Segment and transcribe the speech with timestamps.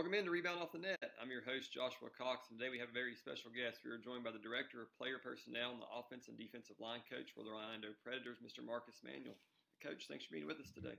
[0.00, 1.12] Welcome in to Rebound Off the Net.
[1.20, 3.84] I'm your host, Joshua Cox, and today we have a very special guest.
[3.84, 7.04] We are joined by the Director of Player Personnel and the Offense and Defensive Line
[7.04, 8.64] Coach for the Orlando Predators, Mr.
[8.64, 9.36] Marcus Manuel.
[9.84, 10.96] Coach, thanks for being with us today.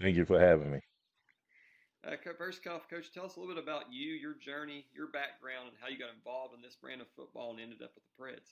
[0.00, 0.80] Thank you for having me.
[2.00, 5.68] Uh, first off, Coach, tell us a little bit about you, your journey, your background,
[5.68, 8.16] and how you got involved in this brand of football and ended up with the
[8.16, 8.48] Preds.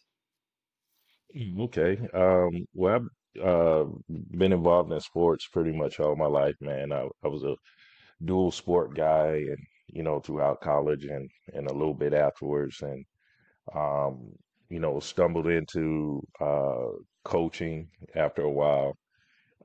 [1.32, 1.96] Mm, okay.
[2.12, 3.08] Um, well, I've
[3.40, 3.88] uh,
[4.36, 6.92] been involved in sports pretty much all my life, man.
[6.92, 7.56] I, I was a
[8.24, 9.58] dual sport guy and
[9.88, 12.82] you know throughout college and and a little bit afterwards.
[12.82, 13.04] And
[13.74, 14.32] um
[14.70, 16.88] you know stumbled into uh
[17.24, 18.96] coaching after a while.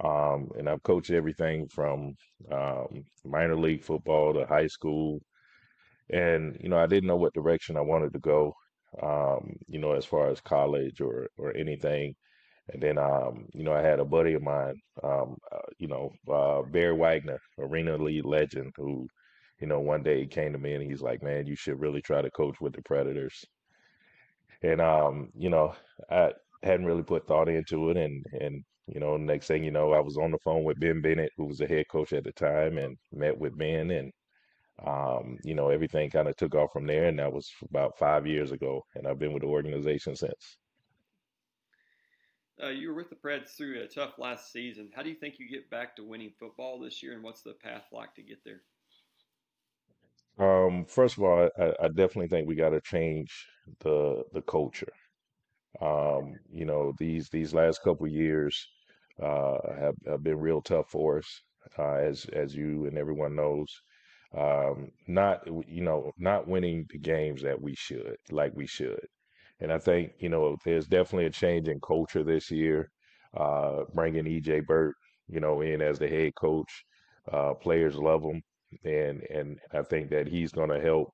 [0.04, 2.16] Um and I've coached everything from
[2.52, 5.22] um minor league football to high school.
[6.10, 8.56] And you know I didn't know what direction I wanted to go
[9.02, 12.16] um you know as far as college or or anything
[12.70, 16.12] and then, um, you know, I had a buddy of mine, um, uh, you know,
[16.32, 19.08] uh, Barry Wagner, Arena League legend, who,
[19.60, 22.02] you know, one day he came to me and he's like, "Man, you should really
[22.02, 23.46] try to coach with the Predators."
[24.62, 25.76] And um, you know,
[26.10, 26.34] I
[26.64, 30.00] hadn't really put thought into it, and and you know, next thing you know, I
[30.00, 32.78] was on the phone with Ben Bennett, who was the head coach at the time,
[32.78, 34.12] and met with Ben, and
[34.86, 38.28] um, you know, everything kind of took off from there, and that was about five
[38.28, 40.58] years ago, and I've been with the organization since.
[42.62, 44.92] Uh, you were with the Preds through a tough last season.
[44.96, 47.54] How do you think you get back to winning football this year, and what's the
[47.54, 48.62] path like to get there?
[50.38, 53.32] Um, first of all, I, I definitely think we got to change
[53.80, 54.92] the the culture.
[55.82, 58.68] Um, you know, these these last couple years
[59.22, 61.42] uh, have, have been real tough for us,
[61.78, 63.70] uh, as as you and everyone knows.
[64.36, 69.08] Um, not you know not winning the games that we should, like we should.
[69.64, 72.92] And I think, you know, there's definitely a change in culture this year,
[73.36, 74.96] uh, bringing EJ Burt,
[75.30, 76.86] you know, in as the head coach.
[77.32, 78.44] Uh, players love him.
[78.86, 81.14] And, and I think that he's going to help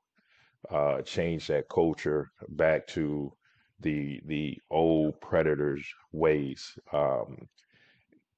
[0.71, 3.33] uh, change that culture back to
[3.81, 6.77] the the old Predators ways.
[6.93, 7.47] Um,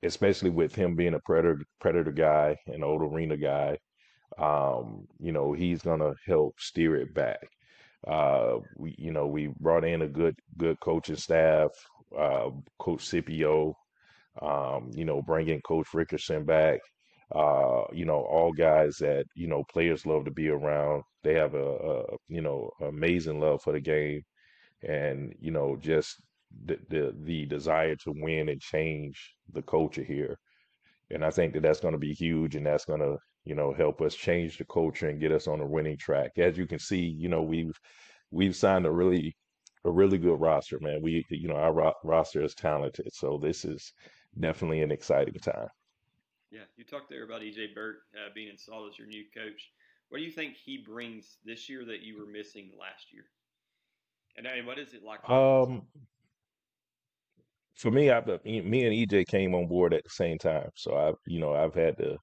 [0.04, 3.78] especially with him being a predator predator guy, an old arena guy,
[4.40, 7.50] um, you know, he's gonna help steer it back.
[8.08, 11.70] Uh, we, you know, we brought in a good, good coaching staff,
[12.18, 13.76] uh, Coach Scipio,
[14.42, 16.80] um, you know, bringing Coach Rickerson back.
[17.34, 21.04] Uh, you know, all guys that you know players love to be around.
[21.24, 24.24] They have a, a you know amazing love for the game,
[24.84, 26.22] and you know just
[26.66, 30.38] the, the the desire to win and change the culture here.
[31.10, 33.74] And I think that that's going to be huge, and that's going to you know,
[33.74, 36.32] help us change the culture and get us on a winning track.
[36.38, 37.78] As you can see, you know, we've
[38.30, 39.36] we've signed a really
[39.84, 41.02] a really good roster, man.
[41.02, 43.94] We you know our ro- roster is talented, so this is
[44.40, 45.70] definitely an exciting time.
[46.52, 49.72] Yeah, you talked there about EJ Burt uh, being installed as your new coach.
[50.10, 53.24] What do you think he brings this year that you were missing last year?
[54.38, 55.28] And I mean, what is it like?
[55.30, 55.84] Um,
[57.76, 61.16] for me, I me and EJ came on board at the same time, so I've
[61.26, 62.18] you know I've had the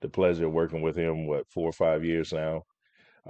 [0.00, 2.62] the pleasure of working with him what four or five years now.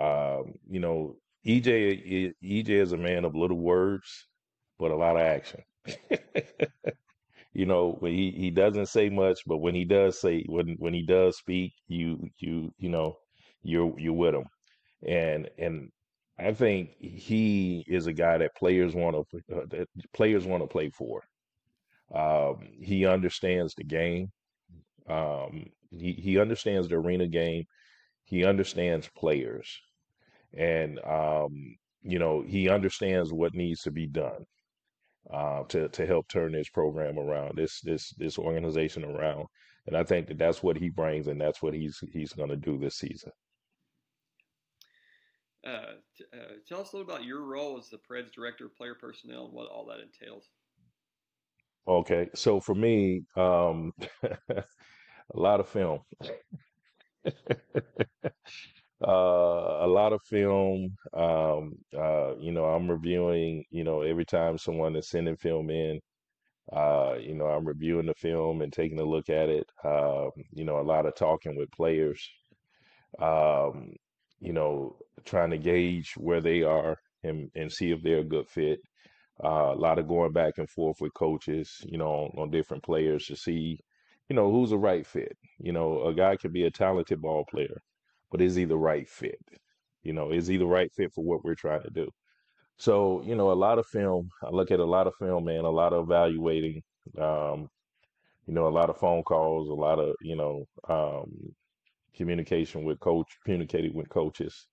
[0.00, 1.16] Um, you know,
[1.46, 4.26] EJ EJ is a man of little words,
[4.78, 5.62] but a lot of action.
[7.52, 11.02] you know, he he doesn't say much, but when he does say when when he
[11.02, 13.18] does speak, you you you know,
[13.62, 14.44] you're you're with him,
[15.06, 15.90] and and
[16.38, 20.68] I think he is a guy that players want to uh, that players want to
[20.68, 21.22] play for.
[22.14, 24.30] Um, he understands the game.
[25.10, 27.64] Um, he he understands the arena game.
[28.24, 29.68] He understands players,
[30.56, 34.46] and um, you know he understands what needs to be done
[35.32, 39.46] uh, to to help turn this program around, this this this organization around.
[39.86, 42.56] And I think that that's what he brings, and that's what he's he's going to
[42.56, 43.32] do this season.
[45.66, 48.76] Uh, t- uh, tell us a little about your role as the Preds director of
[48.76, 50.48] player personnel and what all that entails.
[51.86, 53.92] Okay, so for me, um,
[55.34, 56.00] a lot of film.
[57.26, 57.30] uh,
[59.06, 60.96] a lot of film.
[61.14, 63.64] Um, uh, you know, I'm reviewing.
[63.70, 66.00] You know, every time someone is sending film in,
[66.72, 69.66] uh, you know, I'm reviewing the film and taking a look at it.
[69.84, 72.28] Um, you know, a lot of talking with players.
[73.20, 73.94] Um,
[74.40, 78.48] you know, trying to gauge where they are and and see if they're a good
[78.48, 78.80] fit.
[79.42, 82.82] Uh, a lot of going back and forth with coaches, you know, on, on different
[82.82, 83.78] players to see
[84.30, 85.38] you know, who's a right fit.
[85.60, 87.82] You know, a guy could be a talented ball player,
[88.32, 89.40] but is he the right fit?
[90.04, 92.10] You know, is he the right fit for what we're trying to do?
[92.78, 95.64] So, you know, a lot of film, I look at a lot of film, man,
[95.66, 96.82] a lot of evaluating,
[97.18, 97.70] um,
[98.46, 101.54] you know, a lot of phone calls, a lot of, you know, um,
[102.16, 104.68] communication with coach, communicating with coaches,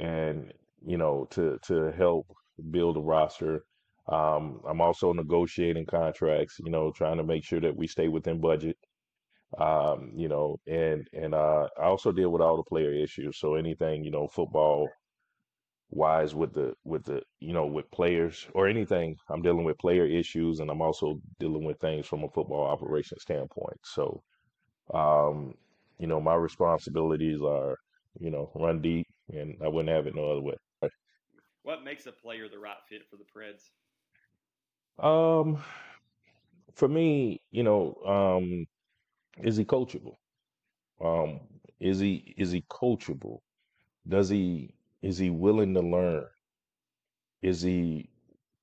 [0.00, 0.52] and
[0.86, 2.26] you know to to help
[2.72, 3.64] build a roster.
[4.08, 6.58] Um, I'm also negotiating contracts.
[6.64, 8.77] You know, trying to make sure that we stay within budget.
[9.56, 13.38] Um, you know, and and uh, I also deal with all the player issues.
[13.38, 14.88] So anything you know, football
[15.90, 20.04] wise with the with the you know with players or anything i'm dealing with player
[20.04, 24.22] issues and i'm also dealing with things from a football operation standpoint so
[24.92, 25.54] um
[25.98, 27.76] you know my responsibilities are
[28.20, 30.56] you know run deep and i wouldn't have it no other way
[31.62, 33.70] what makes a player the right fit for the preds
[34.98, 35.58] um
[36.72, 38.66] for me you know um
[39.42, 40.16] is he coachable
[41.04, 41.40] um
[41.80, 43.40] is he is he coachable
[44.08, 46.26] does he is he willing to learn?
[47.42, 48.10] Is he,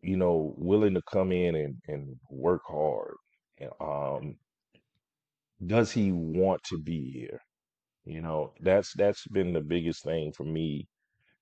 [0.01, 3.15] you know, willing to come in and, and work hard?
[3.79, 4.37] Um,
[5.65, 7.41] does he want to be here?
[8.05, 10.87] You know, that's that's been the biggest thing for me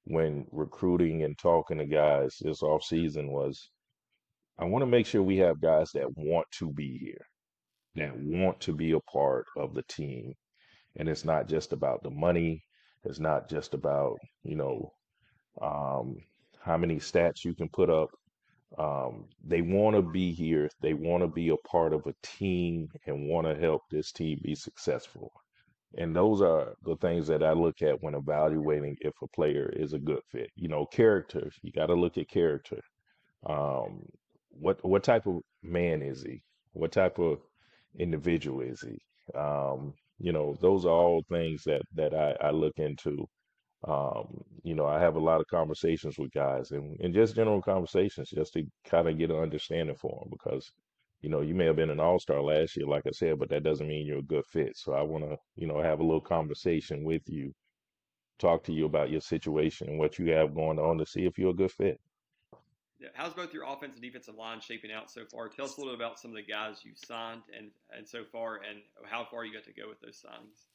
[0.06, 3.70] when recruiting and talking to guys this off season was
[4.60, 7.26] I want to make sure we have guys that want to be here,
[7.96, 10.34] that want to be a part of the team.
[10.96, 12.64] And it's not just about the money.
[13.04, 14.94] It's not just about, you know,
[15.62, 16.18] um,
[16.62, 18.10] how many stats you can put up.
[18.78, 20.70] Um, they want to be here.
[20.82, 24.40] They want to be a part of a team and want to help this team
[24.44, 25.32] be successful.
[25.98, 29.94] And those are the things that I look at when evaluating if a player is
[29.94, 30.50] a good fit.
[30.56, 31.52] You know, character.
[31.62, 32.82] You got to look at character.
[33.46, 34.06] Um,
[34.50, 36.42] what what type of man is he?
[36.74, 37.40] What type of
[38.00, 39.00] individual is he?
[39.38, 43.28] Um, you know, those are all things that that I, I look into
[43.88, 47.62] um, you know, I have a lot of conversations with guys and, and just general
[47.62, 50.72] conversations just to kind of get an understanding for them because,
[51.22, 53.50] you know, you may have been an all star last year, like I said, but
[53.50, 54.78] that doesn't mean you're a good fit.
[54.78, 57.54] So I want to, you know, have a little conversation with you,
[58.40, 61.38] talk to you about your situation and what you have going on to see if
[61.38, 62.00] you're a good fit.
[63.14, 65.50] How's both your offense and defensive line shaping out so far?
[65.50, 68.24] Tell us a little bit about some of the guys you've signed and, and so
[68.32, 70.66] far and how far you got to go with those signings.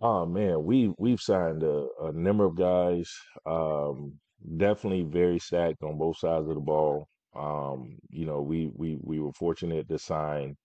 [0.00, 3.08] Oh man, we we've signed a, a number of guys.
[3.46, 4.14] Um,
[4.56, 7.06] definitely very stacked on both sides of the ball.
[7.36, 10.56] Um, you know, we we we were fortunate to sign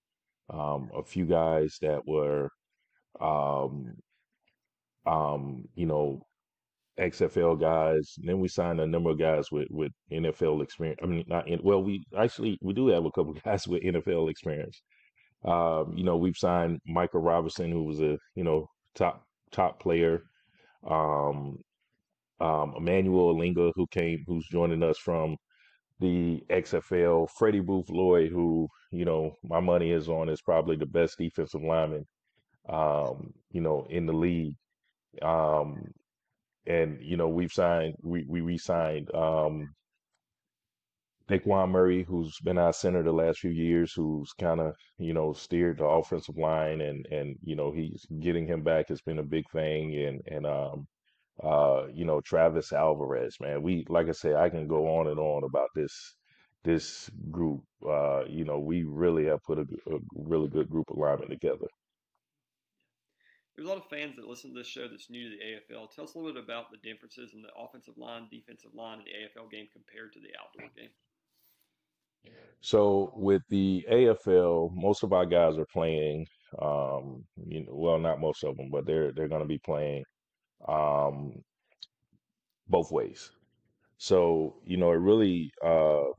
[0.50, 2.50] um, a few guys that were,
[3.22, 3.94] um,
[5.06, 6.22] um, you know,
[7.00, 8.16] XFL guys.
[8.18, 11.00] And then we signed a number of guys with with NFL experience.
[11.04, 14.30] I mean, not in, well, we actually we do have a couple guys with NFL
[14.30, 14.82] experience.
[15.46, 20.24] Um, you know, we've signed Michael Robinson, who was a you know top top player.
[20.88, 21.58] Um,
[22.40, 25.38] um, Emmanuel Alinga, who came, who's joining us from
[26.00, 27.28] the XFL.
[27.38, 31.62] Freddie Booth Lloyd, who you know my money is on, is probably the best defensive
[31.62, 32.06] lineman,
[32.70, 34.56] um, you know, in the league.
[35.22, 35.92] Um,
[36.68, 39.74] and you know we've signed, we we re-signed um,
[41.30, 45.34] Daquan Murray, who's been our center the last few years, who's kind of you know
[45.34, 49.24] steered the offensive line, and and you know he's getting him back has been a
[49.24, 50.88] big thing, and and um
[51.44, 55.20] uh you know Travis Alvarez, man, we like I said, I can go on and
[55.20, 56.16] on about this
[56.64, 57.64] this group.
[57.88, 61.68] Uh, you know, we really have put a, a really good group linemen together.
[63.58, 65.90] There's a lot of fans that listen to this show that's new to the AFL.
[65.90, 69.06] Tell us a little bit about the differences in the offensive line, defensive line, in
[69.06, 70.90] the AFL game compared to the outdoor game.
[72.62, 76.28] So with the AFL, most of our guys are playing.
[76.62, 80.04] Um, you know, well, not most of them, but they're they're going to be playing
[80.68, 81.34] um,
[82.68, 83.32] both ways.
[83.98, 86.12] So you know, it really uh,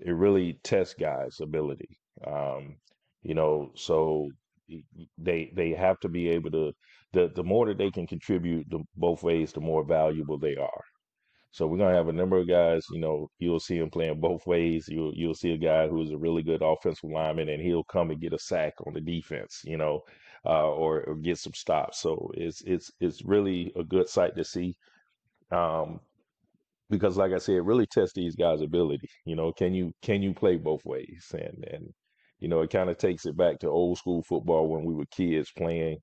[0.00, 1.98] it really tests guys' ability.
[2.26, 2.76] Um,
[3.22, 4.28] you know, so
[5.18, 6.72] they they have to be able to
[7.12, 10.82] the the more that they can contribute the both ways, the more valuable they are.
[11.52, 12.84] So we're gonna have a number of guys.
[12.92, 14.86] You know, you'll see him playing both ways.
[14.88, 18.20] You'll you'll see a guy who's a really good offensive lineman, and he'll come and
[18.20, 19.60] get a sack on the defense.
[19.64, 20.02] You know,
[20.46, 22.00] uh, or, or get some stops.
[22.00, 24.76] So it's it's it's really a good sight to see.
[25.52, 26.00] Um,
[26.90, 29.08] because like I said, it really tests these guys' ability.
[29.24, 31.26] You know, can you can you play both ways?
[31.32, 31.94] And and
[32.40, 35.06] you know, it kind of takes it back to old school football when we were
[35.06, 35.98] kids playing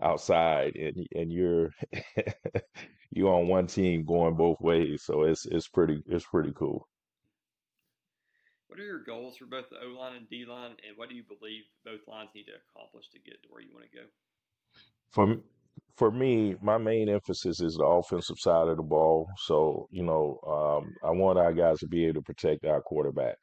[0.00, 1.70] outside and and you're
[3.12, 6.88] you're on one team going both ways so it's it's pretty it's pretty cool
[8.72, 11.14] what are your goals for both the O line and D line, and what do
[11.14, 14.04] you believe both lines need to accomplish to get to where you want to go?
[15.10, 15.36] For
[15.94, 19.28] for me, my main emphasis is the offensive side of the ball.
[19.44, 23.34] So you know, um, I want our guys to be able to protect our quarterbacks.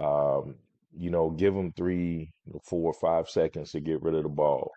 [0.00, 0.54] Um,
[0.96, 2.30] you know, give them three,
[2.68, 4.70] four, five seconds to get rid of the ball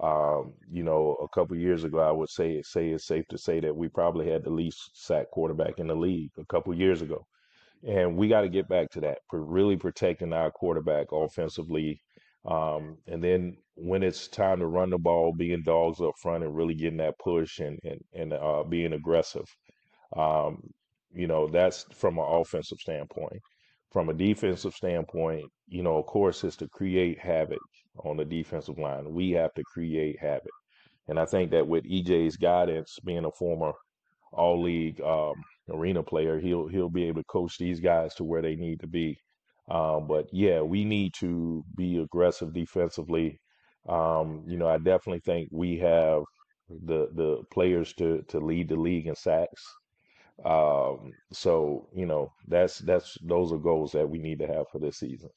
[0.00, 3.60] Um, you know, a couple years ago, I would say say it's safe to say
[3.60, 7.26] that we probably had the least sack quarterback in the league a couple years ago,
[7.86, 9.18] and we got to get back to that.
[9.30, 12.00] For really protecting our quarterback offensively,
[12.46, 16.56] um, and then when it's time to run the ball, being dogs up front and
[16.56, 19.46] really getting that push and and and uh, being aggressive.
[20.16, 20.70] Um,
[21.12, 23.40] you know, that's from an offensive standpoint.
[23.92, 27.60] From a defensive standpoint, you know, of course, is to create havoc
[28.04, 29.12] on the defensive line.
[29.12, 30.52] We have to create havoc.
[31.08, 33.72] And I think that with EJ's guidance, being a former
[34.32, 35.34] all league um,
[35.70, 38.86] arena player, he'll he'll be able to coach these guys to where they need to
[38.86, 39.18] be.
[39.68, 43.40] Um, but yeah, we need to be aggressive defensively.
[43.88, 46.22] Um, you know, I definitely think we have
[46.68, 49.64] the the players to to lead the league in sacks.
[50.44, 54.78] Um, so you know, that's that's those are goals that we need to have for
[54.78, 55.30] this season.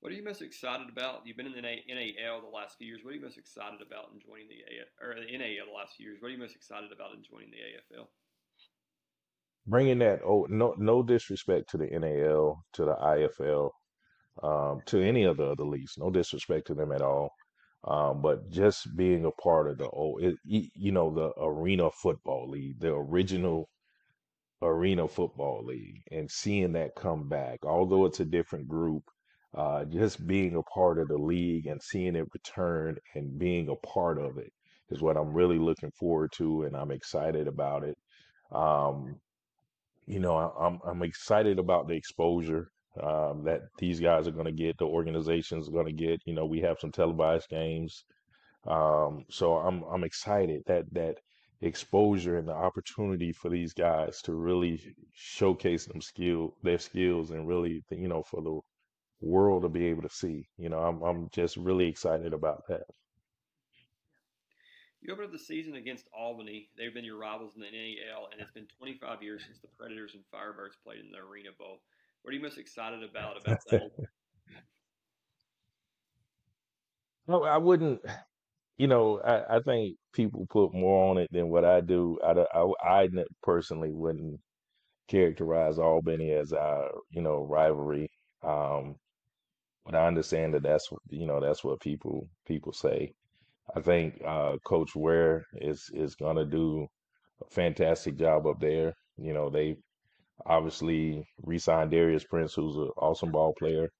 [0.00, 1.26] What are you most excited about?
[1.26, 3.00] You've been in the NAL the last few years.
[3.04, 5.96] What are you most excited about in joining the AF, or the NAL the last
[5.96, 6.18] few years?
[6.20, 8.06] What are you most excited about in joining the AFL?
[9.66, 13.70] Bringing that, oh no, no disrespect to the NAL, to the IFL,
[14.42, 15.96] um, to any of the other leagues.
[15.98, 17.34] No disrespect to them at all.
[17.84, 22.50] Um, but just being a part of the oh, it, you know, the Arena Football
[22.50, 23.70] League, the original
[24.62, 29.04] Arena Football League, and seeing that come back, although it's a different group,
[29.54, 33.76] uh, just being a part of the league and seeing it return and being a
[33.76, 34.52] part of it
[34.90, 37.96] is what I'm really looking forward to, and I'm excited about it.
[38.52, 39.16] Um,
[40.06, 42.70] you know, I, I'm I'm excited about the exposure
[43.02, 46.20] um, that these guys are going to get, the organizations going to get.
[46.24, 48.04] You know, we have some televised games,
[48.66, 51.16] um, so I'm I'm excited that that
[51.62, 54.80] exposure and the opportunity for these guys to really
[55.12, 58.60] showcase them skill their skills and really you know for the
[59.20, 60.48] world to be able to see.
[60.56, 62.84] You know, I'm I'm just really excited about that.
[65.00, 66.68] You opened up the season against Albany.
[66.76, 70.12] They've been your rivals in the NAL, and it's been 25 years since the Predators
[70.12, 71.80] and Firebirds played in the Arena Bowl.
[72.22, 73.90] What are you most excited about about that?
[77.26, 78.00] no, I wouldn't.
[78.78, 82.18] You know, I, I think people put more on it than what I do.
[82.24, 82.72] I, I,
[83.04, 83.08] I
[83.42, 84.40] personally wouldn't
[85.08, 88.08] characterize Albany as our, you know, rivalry.
[88.42, 88.96] Um,
[89.84, 93.12] but I understand that that's you know that's what people people say.
[93.76, 96.86] I think uh, Coach Ware is is gonna do
[97.42, 98.94] a fantastic job up there.
[99.18, 99.76] You know they
[100.46, 103.90] obviously re-signed Darius Prince, who's an awesome ball player.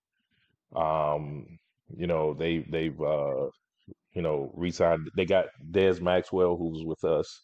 [0.75, 1.59] Um,
[1.97, 3.47] you know they they've uh,
[4.15, 5.09] you know re-signed.
[5.17, 7.43] They got Des Maxwell, who's with us.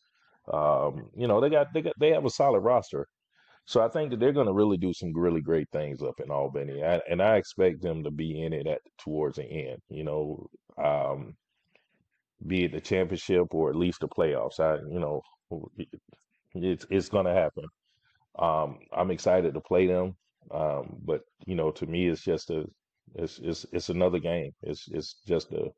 [0.52, 3.06] Um, you know they got they got they have a solid roster.
[3.66, 6.30] So I think that they're going to really do some really great things up in
[6.30, 9.78] Albany, I, and I expect them to be in it at towards the end.
[9.88, 10.48] You know,
[10.82, 11.36] um,
[12.46, 14.60] be it the championship or at least the playoffs.
[14.60, 15.22] I, you know,
[16.54, 17.64] it's it's going to happen.
[18.38, 20.16] Um, I'm excited to play them,
[20.50, 22.66] um, but you know, to me, it's just a
[23.14, 24.52] it's it's it's another game.
[24.62, 25.70] It's it's just a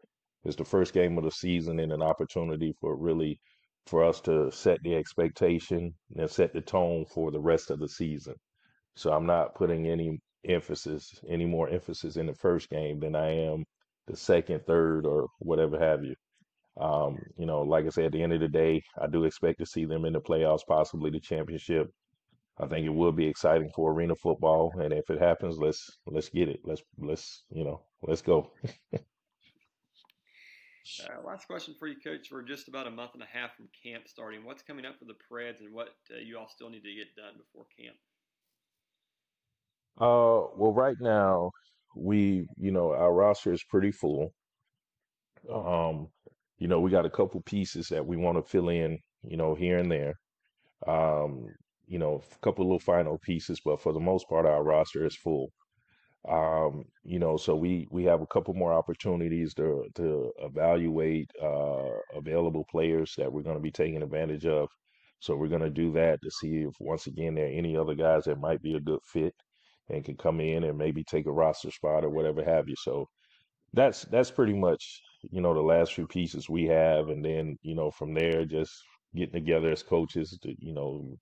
[0.45, 3.41] it's the first game of the season and an opportunity for really
[3.87, 7.89] for us to set the expectation and set the tone for the rest of the
[7.89, 8.35] season.
[8.97, 13.31] So I'm not putting any emphasis, any more emphasis in the first game than I
[13.31, 13.65] am
[14.07, 16.15] the second, third, or whatever have you.
[16.81, 19.59] Um, you know, like I said, at the end of the day, I do expect
[19.61, 21.91] to see them in the playoffs, possibly the championship.
[22.61, 26.29] I think it will be exciting for arena football, and if it happens, let's let's
[26.29, 26.61] get it.
[26.65, 28.53] Let's let's you know let's go.
[31.05, 32.29] Uh, last question for you, Coach.
[32.33, 34.43] We're just about a month and a half from camp starting.
[34.45, 37.15] What's coming up for the Preds, and what uh, you all still need to get
[37.15, 37.97] done before camp?
[40.01, 41.51] Uh, well, right now
[41.95, 44.33] we, you know, our roster is pretty full.
[45.53, 46.09] Um,
[46.59, 49.55] you know, we got a couple pieces that we want to fill in, you know,
[49.55, 50.15] here and there.
[50.87, 51.47] Um,
[51.89, 55.07] you know, a couple of little final pieces, but for the most part, our roster
[55.07, 55.51] is full.
[56.29, 61.91] Um, you know, so we we have a couple more opportunities to to evaluate uh,
[62.15, 64.69] available players that we're going to be taking advantage of.
[65.21, 67.95] So we're going to do that to see if once again there are any other
[67.95, 69.35] guys that might be a good fit
[69.89, 72.77] and can come in and maybe take a roster spot or whatever have you.
[72.77, 73.09] So
[73.73, 77.75] that's that's pretty much you know the last few pieces we have, and then you
[77.75, 78.73] know from there just
[79.15, 81.17] getting together as coaches to you know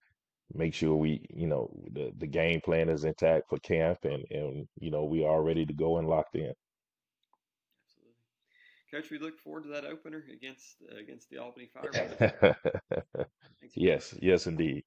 [0.55, 4.69] make sure we, you know, the, the game plan is intact for camp and, and,
[4.79, 6.53] you know, we are ready to go and locked in.
[7.85, 8.15] Absolutely.
[8.93, 12.57] Coach, we look forward to that opener against, uh, against the Albany Fire.
[13.75, 14.85] yes, yes, indeed.